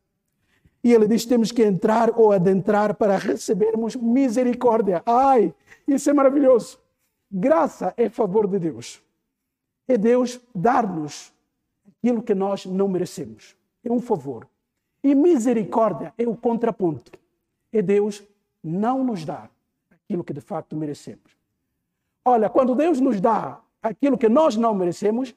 [0.81, 5.03] E ele diz: temos que entrar ou adentrar para recebermos misericórdia.
[5.05, 5.53] Ai,
[5.85, 6.82] isso é maravilhoso.
[7.35, 9.01] Graça é favor de Deus.
[9.87, 11.33] É Deus dar-nos
[11.87, 13.55] aquilo que nós não merecemos.
[13.83, 14.47] É um favor.
[15.03, 17.11] E misericórdia é o contraponto.
[17.71, 18.21] É Deus
[18.63, 19.49] não nos dar
[19.89, 21.35] aquilo que de facto merecemos.
[22.23, 25.35] Olha, quando Deus nos dá aquilo que nós não merecemos,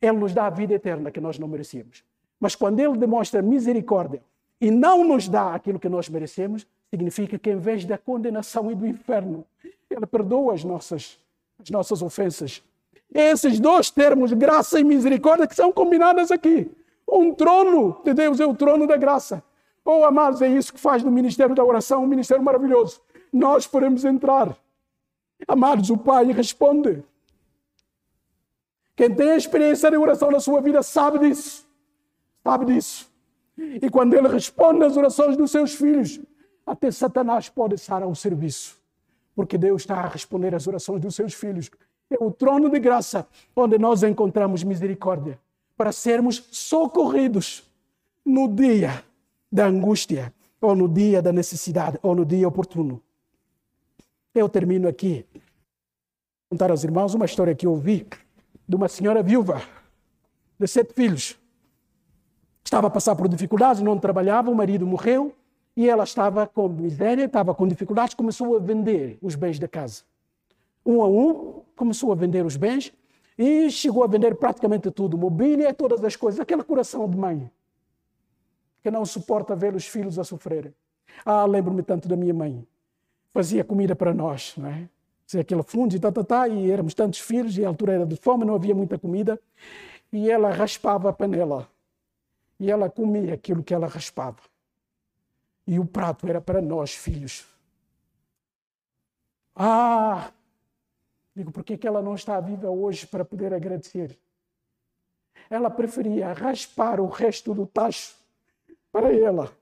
[0.00, 2.02] Ele nos dá a vida eterna que nós não merecemos.
[2.40, 4.22] Mas quando Ele demonstra misericórdia
[4.58, 8.74] e não nos dá aquilo que nós merecemos, significa que em vez da condenação e
[8.74, 9.44] do inferno,
[9.90, 11.18] Ele perdoa as nossas,
[11.60, 12.62] as nossas ofensas.
[13.12, 16.70] Esses dois termos, graça e misericórdia, que são combinadas aqui.
[17.10, 19.42] Um trono de Deus é o trono da graça.
[19.84, 23.00] Oh, amados, é isso que faz do ministério da oração um ministério maravilhoso.
[23.32, 24.54] Nós podemos entrar
[25.46, 27.04] Amados, o Pai responde.
[28.96, 31.66] Quem tem a experiência de oração na sua vida sabe disso.
[32.42, 33.10] Sabe disso.
[33.56, 36.18] E quando ele responde às orações dos seus filhos,
[36.68, 38.76] até Satanás pode estar ao serviço.
[39.34, 41.70] Porque Deus está a responder às orações dos seus filhos.
[42.10, 43.26] É o trono de graça
[43.56, 45.38] onde nós encontramos misericórdia
[45.76, 47.62] para sermos socorridos
[48.24, 49.02] no dia
[49.50, 53.00] da angústia, ou no dia da necessidade, ou no dia oportuno.
[54.34, 55.24] Eu termino aqui.
[56.50, 58.06] Contar aos irmãos uma história que eu ouvi
[58.68, 59.62] de uma senhora viúva
[60.58, 61.38] de sete filhos.
[62.64, 65.34] Estava a passar por dificuldades, não trabalhava, o marido morreu
[65.78, 70.02] e ela estava com miséria, estava com dificuldades, começou a vender os bens da casa.
[70.84, 72.92] Um a um, começou a vender os bens
[73.38, 77.48] e chegou a vender praticamente tudo, mobília, todas as coisas, aquele coração de mãe
[78.82, 80.74] que não suporta ver os filhos a sofrerem.
[81.24, 82.66] Ah, lembro-me tanto da minha mãe
[83.32, 84.88] fazia comida para nós, não é?
[85.28, 88.04] Fazia aquele fundo e tá, tá, tá, e éramos tantos filhos, e a altura era
[88.04, 89.40] de fome, não havia muita comida,
[90.12, 91.70] e ela raspava a panela,
[92.58, 94.40] e ela comia aquilo que ela raspava.
[95.68, 97.46] E o prato era para nós, filhos.
[99.54, 100.32] Ah!
[101.36, 104.18] Digo, por que ela não está viva hoje para poder agradecer?
[105.50, 108.16] Ela preferia raspar o resto do tacho
[108.90, 109.54] para ela,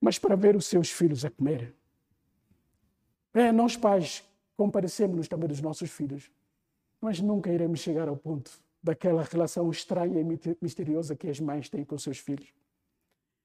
[0.00, 1.72] mas para ver os seus filhos a comer.
[3.32, 4.24] É, nós pais
[4.56, 6.28] comparecemos também dos nossos filhos,
[7.00, 8.50] mas nunca iremos chegar ao ponto
[8.82, 12.52] daquela relação estranha e misteriosa que as mães têm com seus filhos.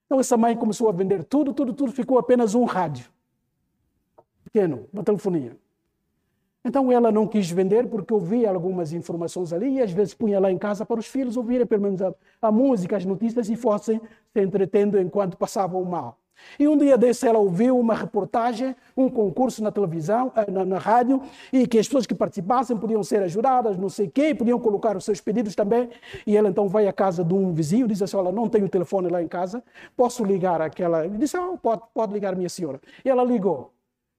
[0.08, 3.06] Então essa mãe começou a vender tudo, tudo, tudo, ficou apenas um rádio
[4.46, 5.56] pequeno, uma telefonia.
[6.64, 10.52] Então ela não quis vender porque ouvia algumas informações ali e às vezes punha lá
[10.52, 14.02] em casa para os filhos ouvirem pelo menos a, a música, as notícias e fossem
[14.34, 16.18] se entretendo enquanto passavam mal.
[16.60, 20.78] E um dia desse ela ouviu uma reportagem, um concurso na televisão, eh, na, na,
[20.78, 21.22] rádio,
[21.52, 24.96] e que as pessoas que participassem podiam ser ajudadas, não sei o quê, podiam colocar
[24.96, 25.90] os seus pedidos também.
[26.26, 29.10] E ela então vai à casa de um vizinho, diz assim, olha, não tenho telefone
[29.10, 29.64] lá em casa,
[29.96, 31.06] posso ligar aquela...
[31.06, 32.80] Ele disse, oh, pode, pode ligar minha senhora.
[33.04, 33.72] E ela ligou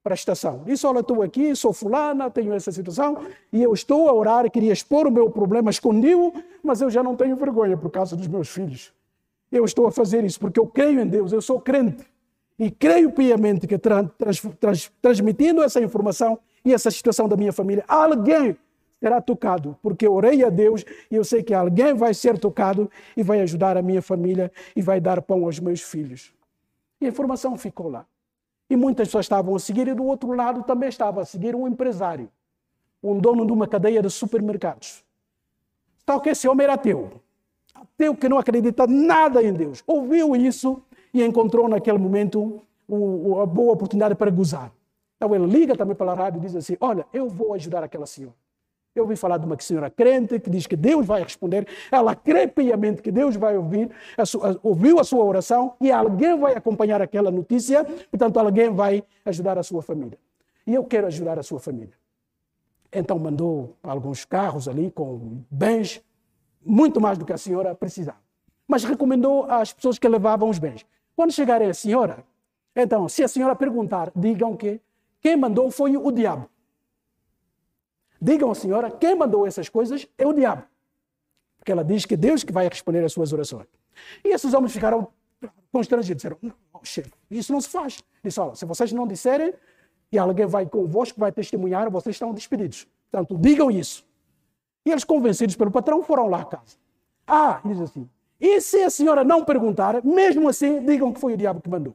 [0.02, 0.62] para a estação.
[0.64, 4.72] Disse, olha, estou aqui, sou fulana, tenho essa situação, e eu estou a orar, queria
[4.72, 8.48] expor o meu problema, escondi-o, mas eu já não tenho vergonha por causa dos meus
[8.48, 8.92] filhos.
[9.50, 12.04] Eu estou a fazer isso porque eu creio em Deus, eu sou crente.
[12.58, 14.11] E creio piamente que trans,
[14.58, 18.56] trans, transmitindo essa informação e essa situação da minha família, alguém
[19.00, 22.90] será tocado, porque eu orei a Deus e eu sei que alguém vai ser tocado
[23.16, 26.34] e vai ajudar a minha família e vai dar pão aos meus filhos.
[27.01, 28.05] E a informação ficou lá.
[28.68, 31.66] E muitas pessoas estavam a seguir, e do outro lado também estava a seguir um
[31.66, 32.28] empresário,
[33.03, 35.05] um dono de uma cadeia de supermercados.
[36.05, 37.22] Tal que esse homem era ateu
[37.83, 42.61] ateu que não acredita nada em Deus, ouviu isso e encontrou naquele momento
[43.43, 44.72] a boa oportunidade para gozar.
[45.16, 48.07] Então ele liga também para a rádio e diz assim: Olha, eu vou ajudar aquela
[48.07, 48.35] senhora.
[48.95, 51.68] Eu ouvi falar de uma senhora crente que diz que Deus vai responder.
[51.91, 56.37] Ela crê piamente que Deus vai ouvir, a sua, ouviu a sua oração e alguém
[56.39, 57.85] vai acompanhar aquela notícia.
[58.11, 60.18] Portanto, alguém vai ajudar a sua família.
[60.66, 61.95] E eu quero ajudar a sua família.
[62.93, 66.03] Então mandou alguns carros ali com bens
[66.64, 68.18] muito mais do que a senhora precisava.
[68.66, 70.84] Mas recomendou às pessoas que levavam os bens.
[71.16, 72.24] Quando chegarem a senhora,
[72.74, 74.80] então, se a senhora perguntar, digam que
[75.20, 76.48] quem mandou foi o diabo.
[78.20, 80.64] Digam à senhora, quem mandou essas coisas é o diabo.
[81.56, 83.66] Porque ela diz que Deus que vai responder às suas orações.
[84.24, 85.09] E esses homens ficaram
[85.72, 86.22] constrangidos.
[86.22, 86.52] Disseram, não,
[86.82, 88.02] chefe, isso não se faz.
[88.22, 89.52] Disse, olha, se vocês não disserem,
[90.11, 92.86] e alguém vai convosco, vai testemunhar, vocês estão despedidos.
[93.11, 94.06] Portanto, digam isso.
[94.89, 96.78] E eles, convencidos pelo patrão, foram lá à casa.
[97.26, 98.09] Ah, diz assim,
[98.41, 101.95] e se a senhora não perguntar, mesmo assim, digam que foi o diabo que mandou.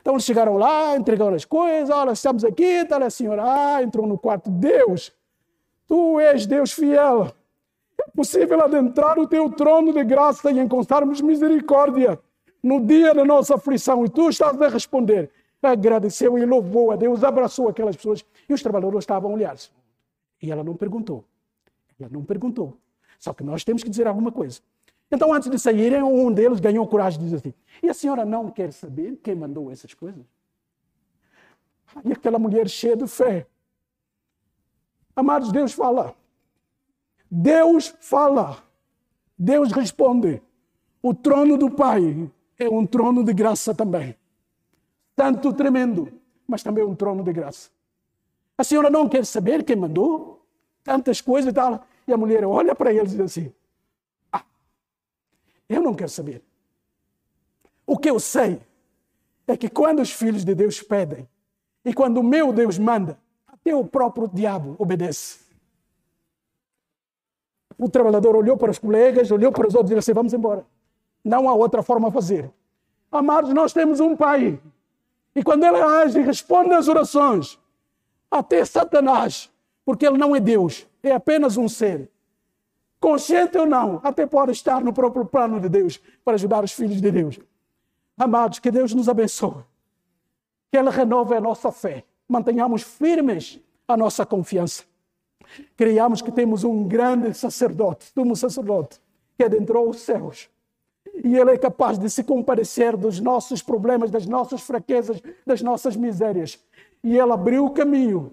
[0.00, 4.08] Então eles chegaram lá, entregaram as coisas, olha, estamos aqui, está a senhora, ah, entrou
[4.08, 5.12] no quarto, Deus,
[5.86, 7.32] tu és Deus fiel.
[7.96, 12.18] É possível adentrar o teu trono de graça e encontrarmos misericórdia
[12.60, 14.04] no dia da nossa aflição.
[14.04, 15.30] E tu estás a responder.
[15.62, 19.70] Agradeceu e louvou a Deus, abraçou aquelas pessoas e os trabalhadores estavam a olhar-se.
[20.42, 21.24] E ela não perguntou.
[21.98, 22.76] Ela não perguntou.
[23.18, 24.60] Só que nós temos que dizer alguma coisa.
[25.10, 28.50] Então, antes de saírem, um deles ganhou coragem de dizer assim: E a senhora não
[28.50, 30.24] quer saber quem mandou essas coisas?
[32.04, 33.46] E aquela mulher cheia de fé.
[35.14, 36.14] Amados, Deus fala.
[37.30, 38.62] Deus fala.
[39.38, 40.42] Deus responde.
[41.02, 44.16] O trono do Pai é um trono de graça também.
[45.14, 46.12] Tanto tremendo,
[46.46, 47.70] mas também um trono de graça.
[48.58, 50.35] A senhora não quer saber quem mandou?
[50.86, 51.84] Tantas coisas e tal.
[52.06, 53.52] E a mulher olha para ele e diz assim:
[54.32, 54.44] ah,
[55.68, 56.40] Eu não quero saber.
[57.84, 58.60] O que eu sei
[59.48, 61.28] é que quando os filhos de Deus pedem
[61.84, 63.18] e quando o meu Deus manda,
[63.48, 65.40] até o próprio diabo obedece.
[67.76, 70.64] O trabalhador olhou para os colegas, olhou para os outros e disse assim: Vamos embora.
[71.24, 72.48] Não há outra forma a fazer.
[73.10, 74.60] Amados, nós temos um Pai.
[75.34, 77.58] E quando Ele age e responde às orações,
[78.30, 79.50] até Satanás,
[79.86, 82.10] porque Ele não é Deus, é apenas um ser.
[83.00, 87.00] Consciente ou não, até pode estar no próprio plano de Deus para ajudar os filhos
[87.00, 87.38] de Deus.
[88.18, 89.64] Amados, que Deus nos abençoe.
[90.70, 92.04] Que Ele renove a nossa fé.
[92.28, 94.84] Mantenhamos firmes a nossa confiança.
[95.76, 99.00] Criamos que temos um grande sacerdote, um sacerdote
[99.38, 100.50] que adentrou os céus
[101.24, 105.96] e Ele é capaz de se compadecer dos nossos problemas, das nossas fraquezas, das nossas
[105.96, 106.58] misérias.
[107.02, 108.32] E Ele abriu o caminho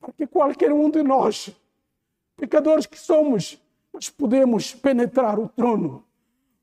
[0.00, 1.50] para que qualquer um de nós,
[2.36, 3.60] pecadores que somos,
[3.92, 6.04] nós podemos penetrar o trono.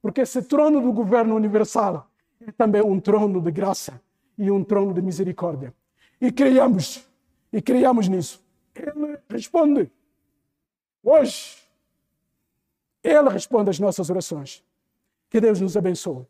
[0.01, 2.09] Porque esse trono do governo universal
[2.39, 4.01] é também um trono de graça
[4.37, 5.73] e um trono de misericórdia.
[6.19, 7.07] E criamos,
[7.51, 8.43] e criamos nisso.
[8.75, 9.91] Ele responde.
[11.03, 11.57] Hoje,
[13.03, 14.63] Ele responde às nossas orações.
[15.29, 16.25] Que Deus nos abençoe.